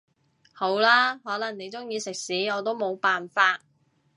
[0.51, 3.61] 好啦，可能你鍾意食屎我都冇辦法